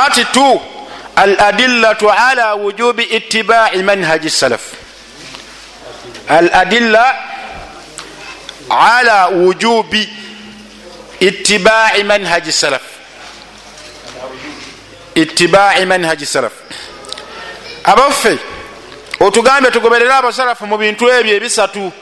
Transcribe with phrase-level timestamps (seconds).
[0.00, 0.60] part 2
[1.16, 4.60] aladillatu ala wujubi itibai manhaji salaf.
[6.28, 7.16] Aladilla
[8.70, 10.08] ala wujubi
[11.20, 12.82] itibai manhaji salaf.
[15.14, 16.52] Itibai manhaji salaf.
[17.84, 18.38] Abaffe
[19.20, 21.92] otugambye tugoberere abasalafu mu bintu ebyo ebisatu.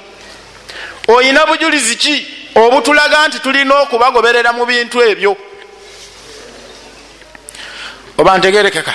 [1.09, 5.37] Oyina bujulizi ki obutulaga nti tulina okubagoberera mu bintu ebyo
[8.19, 8.95] oba ntegerekeka.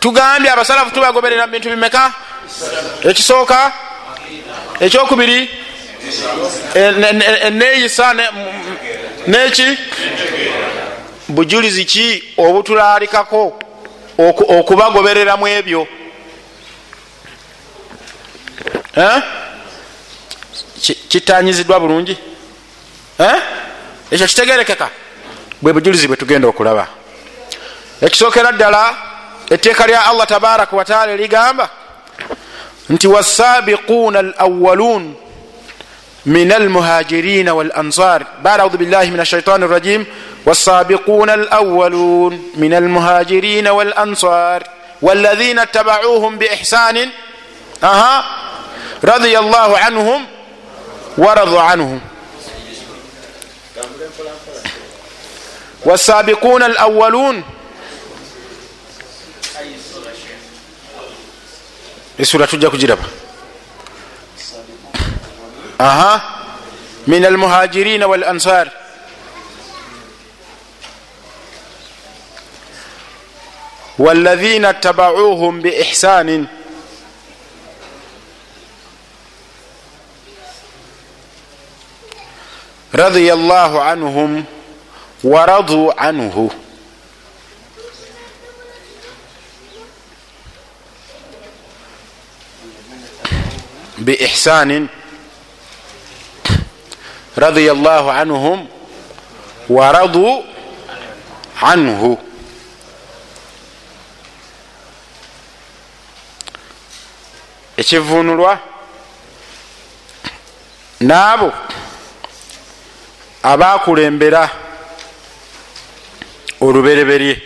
[0.00, 2.12] Tugambye abasalafu tubagoberera mu bintu bimeka?
[3.04, 3.72] Ekisooka?
[4.80, 5.50] Ekyokubiri?
[6.74, 8.14] Eneyisa
[9.26, 9.78] neki?
[11.28, 13.58] Bujulizi ki obutulalikako
[14.58, 15.86] okubagobereramu ebyo?
[21.08, 22.16] Kitanyiziddwa bulungi?
[24.10, 24.90] Ekyo kitegerekeka
[25.62, 26.86] bwe bujulizi bwe tugenda okulaba.
[28.00, 28.94] Ekisookera ddala
[29.50, 31.68] etteeka lya allah tabaraka wataala ligamba
[32.90, 35.14] nti wasabiquuna al awalun
[36.26, 40.04] min almuhajirina wal ansar bad audhu billahi min ashaitani rajim
[40.46, 44.62] wasabiquuna al awalun min almuhajirina wal ansar
[45.02, 47.08] والذين اتبعوهم بإحسان
[47.84, 48.24] أها
[49.04, 50.26] رضي الله عنهم
[51.18, 52.00] ورضوا عنهم
[55.87, 57.43] والسابقون الأولون
[62.21, 63.03] سورة تجا كجربة
[65.81, 66.21] أها
[67.07, 68.69] من المهاجرين والأنصار
[73.99, 76.47] والذين اتبعوهم بإحسان
[82.95, 84.45] رضي الله عنهم
[85.23, 86.49] ورضوا عنه
[93.97, 94.87] بإحسان
[97.37, 98.67] رضي الله عنهم
[99.69, 100.41] ورضوا
[101.61, 102.17] عنه
[107.77, 108.59] ekivunulwa
[110.99, 111.53] naabo
[113.43, 114.49] abakulembera
[116.60, 117.42] olubereberye.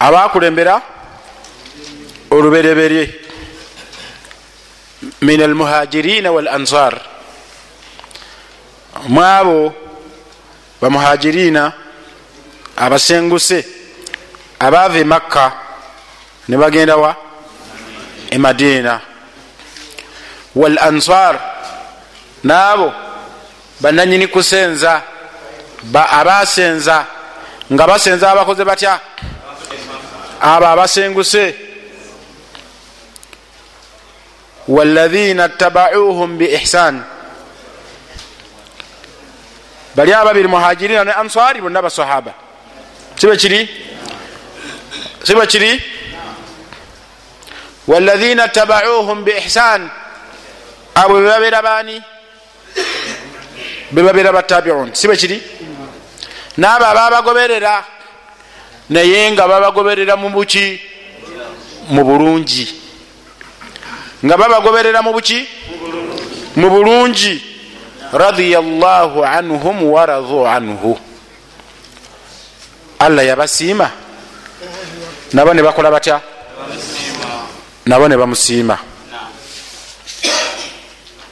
[0.00, 0.82] Abakulembera
[2.30, 3.14] olubereberye.
[5.20, 7.00] Min almuhajirina walansar
[9.08, 9.74] mwabo
[10.80, 11.72] bamuhajirina
[12.76, 13.64] abasenguse
[14.58, 15.52] abaava e makka
[16.48, 17.16] ne bagenda wa?
[18.30, 19.00] E madina.
[20.54, 21.40] Wal ansar
[22.44, 22.92] naabo
[23.80, 25.02] bananyini kusenza
[25.94, 27.06] abasenza
[27.72, 29.00] nga basenza abakoze batya?
[30.40, 31.54] Abo abasenguse.
[34.68, 37.02] Walahina tabauhum biihsan
[39.96, 42.34] bali ababiri muhajirina ne ansari bonna basahaba
[43.16, 43.66] sibe kiri?
[45.24, 45.82] Sibe kiri?
[47.88, 49.90] Walahina tabauhum biihsan
[50.94, 52.02] abo bebabeera bani
[53.90, 55.42] bebabeera batabiun sibe kiri
[56.56, 57.84] naabo ababagoberera
[58.90, 60.80] naye nga babagoberera mu buki?
[61.90, 62.66] Mu bulungi.
[64.24, 65.46] Nga babagoberera mu buki?
[66.56, 67.42] Mu bulungi.
[68.12, 70.98] Radiyallahu anhum waradu anhu.
[72.98, 73.90] Allah yabasiima.
[75.32, 76.20] Nabo ne bakola batya?
[77.86, 78.78] Nabo ne bamusiima.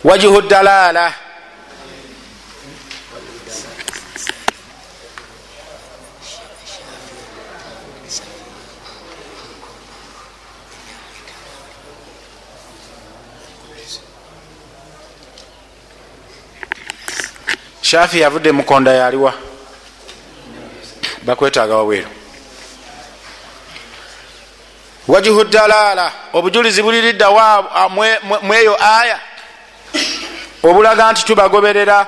[0.05, 1.28] Wajihu dalala
[17.91, 19.35] shafi yavudde mukonda yaliwa.
[21.23, 22.09] Bakwetaaga waweeru
[25.09, 27.31] wajihu dalala obujulizi buliridda
[28.43, 29.21] mweyo aya?
[30.63, 32.07] Obulaga nti tubagoberera.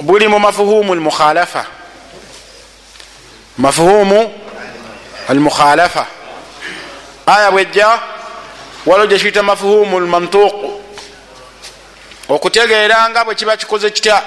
[0.00, 1.66] Buli mu mafuhumu lmukhalafa
[3.58, 4.32] mafuhumu
[5.28, 6.06] almukhalafa.
[7.26, 7.98] Aya bwejja
[8.86, 10.77] waliwo gyekiyita mafuhumu lmantuqu
[12.28, 14.22] okutegeera nga bwe kiba kikoze kitya?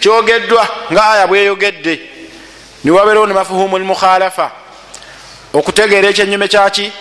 [0.00, 2.00] Kyogeddwa nga aya bweyogedde
[2.84, 4.50] niwabeerewo ne mafuhumu lmukhalafa
[5.54, 6.92] okutegeera ekyenyume kyaki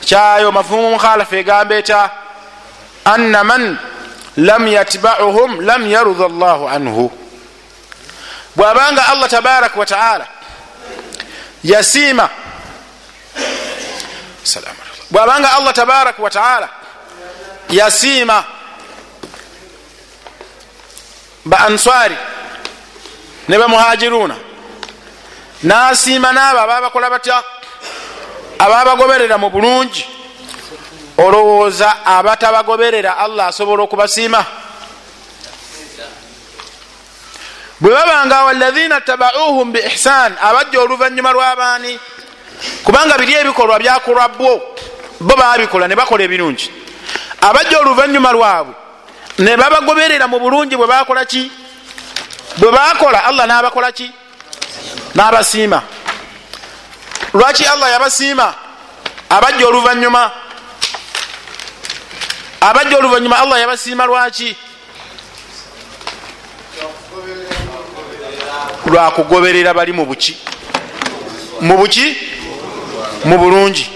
[0.00, 2.10] kyayo mafuhumu mukhalafa egamba eta
[3.04, 3.78] anna man
[4.36, 7.12] lam yatbauhum lam yarudha llahu anhu.
[8.56, 10.26] Bwabanga allah tabaraka wataala
[11.64, 12.30] yasiima
[15.10, 16.68] bwabanga allah tabaraka wataala
[17.70, 18.44] yasiima
[21.48, 22.16] ba answari
[23.48, 24.36] ne bamuhajiruna
[25.62, 27.42] nasiima naabo ababakola batya?
[28.58, 30.04] Ababagoberera mu bulungi.
[31.18, 34.44] Olowooza abatabagoberera allah asobola okubasiima?
[37.80, 42.00] Bwe babanga walahina tabauhum biihsan abajja oluvanyuma lwabaani
[42.84, 44.62] kubanga biri ebikolwa byakolwa bwo
[45.20, 46.70] bo babikola ne bakola ebirungi.
[47.40, 48.74] Abajja oluvanyuma lwabwe
[49.38, 51.50] ne babagoberera mu bulungi bwe bakola ki?
[52.58, 54.10] Bwe bakola allah nabakola ki?
[55.14, 55.82] Nabasiima.
[57.34, 58.54] Lwaki allah yabasiima?
[59.30, 60.32] Abajja oluvanyuma
[62.60, 64.56] abajja oluvanyuma allah yabasiima lwaki?
[68.86, 70.36] Lwakugoberera bali mu buki.
[71.60, 72.16] Mu buki?
[73.24, 73.90] Mu bulungi.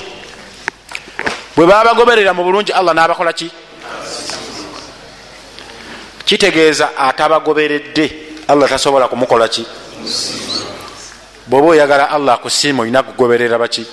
[1.57, 3.51] Bwe babagoberera mu bulungi allah nabakola ki
[6.33, 8.13] kitegeeza atabagoberedde.
[8.49, 9.67] Allah tasobola kumukola ki?
[11.47, 13.87] Bwoba oyagala allah akusiima olina kugoberera baki?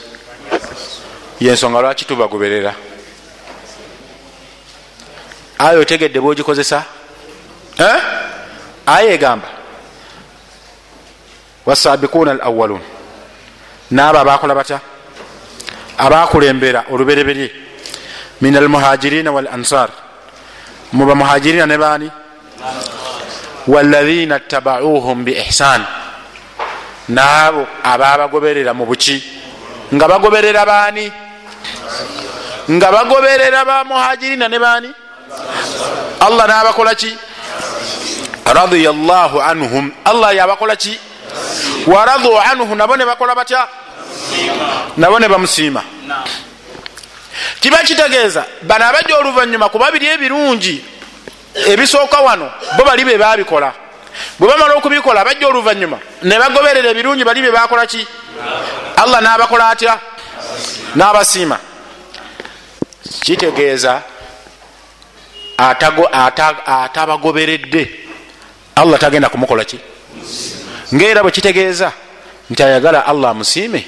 [1.39, 2.74] Yensonga lwaki tubagoberera?
[5.59, 6.83] Aya otegedde bwogikozesa?
[8.86, 9.47] Aya egamba.
[11.65, 12.81] Wasabikuna al awalun
[13.91, 14.80] naabo abakola batya?
[15.97, 17.51] Abakulembera olubereberye.
[18.41, 19.89] Min almuhajirina wal ansar
[20.94, 22.12] muba muhajirina ne baani
[23.68, 25.86] walahina tabauhum biihsan.
[27.10, 29.24] Naabo ababagoberera mu buki.
[29.94, 31.12] Nga bagoberera baani?
[32.70, 34.92] Nga bagoberera ba muhajirina ne baani?
[36.20, 37.18] Allah nabakola ki?
[38.46, 39.92] Radiya llahu anhum.
[40.06, 41.00] Allah yabakola ki?
[41.88, 42.76] Waradu anhu.
[42.76, 43.68] Nabo ne bakola batya?
[44.98, 45.84] Nabo ne bamusiima.
[47.60, 50.99] Kiba kitegeeza bano abajja oluvanyuma kuba biri ebirungi
[51.68, 53.74] ebisooka wano bo bali be babikola.
[54.40, 58.08] Bwe bamala okubikola bajja oluvanyuma ne bagoberera ebirungi bali be bakola ki?
[58.98, 60.00] Allah nabakola atya?
[60.96, 61.60] Nabasiima.
[63.22, 64.02] Kitegeeza
[65.58, 67.90] atabagoberedde.
[68.76, 69.80] Allah tagenda kumukola ki?
[70.94, 71.92] Ngaera bwe kitegeeza
[72.50, 73.86] nti ayagala allah amusiime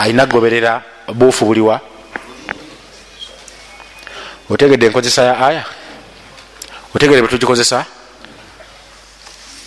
[0.00, 0.82] alina kugoberera
[1.14, 1.80] buufu buliwa.
[4.50, 5.64] Otegedde enkozesa ya aya
[6.94, 7.84] otegedde bwetugikozesa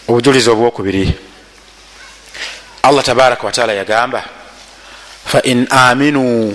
[0.08, 1.14] obujulizi obwokubiri.
[2.84, 4.24] Allah tabaraka wataala yagamba
[5.26, 6.54] fain aminuu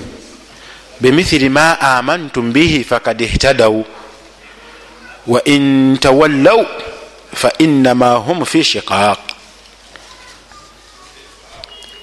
[1.01, 3.85] bimithili ma amantum bihi fakad ihtadau
[5.27, 6.67] wain tawallau
[7.35, 9.19] fainama hum fi shiqaq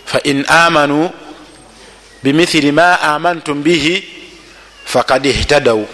[0.06, 1.10] fain amanuu
[2.24, 4.04] bimithili ma amantum bihi
[4.86, 5.86] fakad ihtadau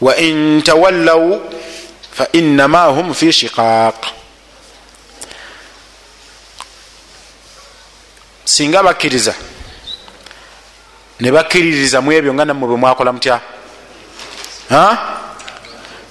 [0.00, 1.40] wain tawallau
[2.12, 3.94] fainama hum fi shiqaq.
[8.44, 9.34] Singa bakkiriza
[11.20, 13.40] ne bakkiririza mu ebyo nga nammwe bwe mwakola mutya?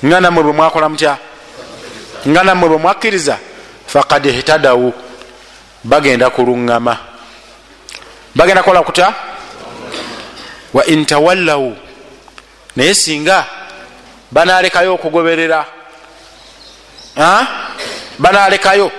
[0.05, 1.17] Nga nammwe bwe mwakola mutya?
[2.27, 3.37] Nga nammwe bwe mwakkiriza?
[3.87, 4.93] Fakad ihtadawu
[5.83, 6.97] bagenda kuluŋŋama.
[8.35, 9.13] Bagenda kukola kutya?
[10.73, 11.77] Wa intawallawu
[12.75, 13.45] naye singa
[14.35, 15.65] banalekayo okugoberera.
[18.19, 18.91] Banalekayo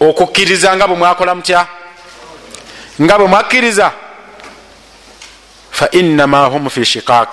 [0.00, 1.66] okukkiriza nga bwe mwakola mutya?
[3.00, 3.92] Nga bwe mwakkiriza?
[5.70, 7.28] Fainama hum fi shikak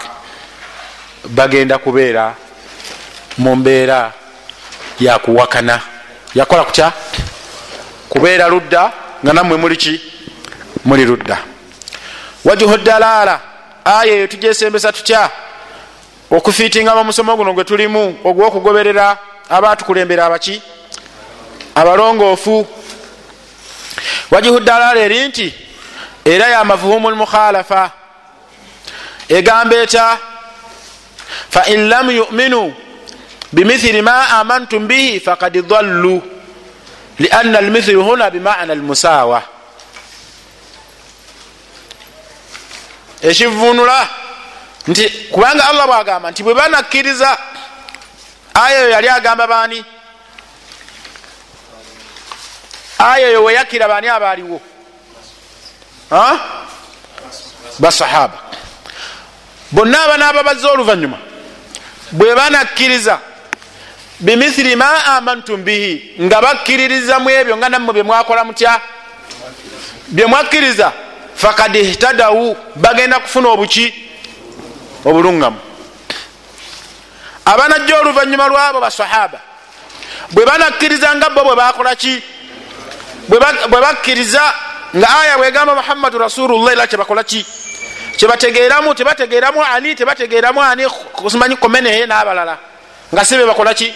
[1.24, 2.36] bagenda kubeera
[3.38, 4.12] mu mbeera
[5.00, 5.82] yakuwakana
[6.36, 6.92] yakola kutya?
[8.10, 8.92] Kubeera ludda
[9.24, 10.02] nga nammwe muli ki?
[10.86, 11.38] Muli ludda.
[12.46, 13.40] Wajuhu dalaala
[13.86, 15.43] aya eyo tujesembesa tutya
[16.32, 19.18] okufiitinga mu musomo guno gwe tulimu ogwokugoberera
[19.50, 20.62] abatukulembera abaki
[21.76, 22.68] abalongoofu.
[24.32, 25.54] Wajuhu dalaala eri nti
[26.26, 27.92] era yamavuhumu lmukhalafa
[29.30, 30.18] egamba eta
[31.50, 32.74] fain lam yuminu
[33.52, 36.22] bimithili ma amantum bihi fakad dallu
[37.20, 39.44] lianna almithlu huna bimana almusawa.
[43.22, 44.08] Ekivunula
[44.88, 47.38] nti kubanga allah bwagamba nti bwe banakkiriza
[48.54, 49.86] aya eyo yali agamba baani?
[52.98, 54.62] Aya eyo weyakira baani abaaliwo?
[57.80, 58.38] Basahaba
[59.72, 61.18] bonna abanaaba bazze oluvanyuma
[62.12, 63.20] bwe banakkiriza
[64.20, 68.82] bimithiri ma amantum bihi nga bakkiririza mu ebyo nga nammwe byemwakola mutya?
[70.08, 70.92] Byemwakkiriza
[71.36, 74.03] fakad ihtadawu bagenda kufuna obuki
[75.06, 75.60] obuluŋgamu
[77.46, 79.40] abanajja oluvanyuma lwabo basahaba
[80.32, 82.24] bwe banakkiriza nga bo bwe bakolaki
[83.28, 84.44] bwe bakkiriza
[84.96, 87.46] nga aya bwegamba muhammadu rasulullah era kyebakolaki
[88.18, 90.84] kyebategeeramu tebategeeramu ani tebategeeramu ani?
[91.30, 92.58] Simanyi komenehe n'abalala.
[93.14, 93.94] Nga sibe bakolaki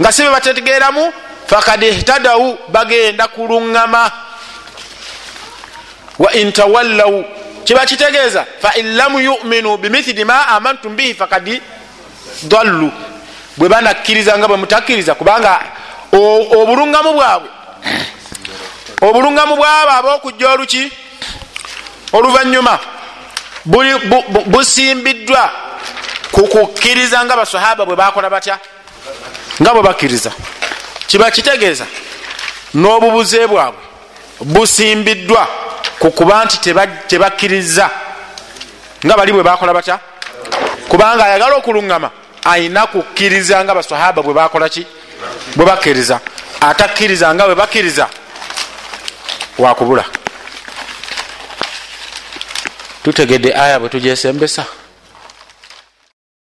[0.00, 1.12] nga sibe bategeeramu?
[1.46, 4.10] Fakad ihtadawu bagenda kuluŋŋama.
[6.18, 7.24] Wa intawallawu
[7.72, 11.60] kiba kitegeeza fain lam yuminu bimithili ma amantum bihi fakad
[12.42, 12.92] dallu.
[13.56, 15.60] Bwe banakkiriza nga bwe mutakkiriza kubanga
[16.12, 17.48] obulungamu bwabwe
[19.00, 20.92] obulungamu bwabo abokujja oluki
[22.12, 22.78] oluvanyuma
[24.46, 25.50] busimbiddwa
[26.32, 28.58] ku kukkiriza nga basahaba bwe bakola batya?
[29.62, 30.32] Nga bwe bakkiriza.
[31.06, 31.86] Kiba kitegeeza
[32.74, 33.80] n'obubuze bwabwe
[34.40, 35.61] busimbiddwa
[35.98, 36.58] ku kuba nti
[37.08, 37.90] tebakkiriza.
[39.04, 39.98] Nga bali bwe bakola batya?
[40.88, 42.10] Kubanga ayagala okuluŋŋama
[42.44, 44.86] ayina kukkiriza nga basahaba bwe bakola ki?
[45.56, 46.20] Bwe bakkiriza.
[46.60, 48.08] Atakkiriza nga bwe bakkiriza
[49.58, 50.04] wakubula
[53.02, 54.64] tutegedde aya bwe tugyesembesa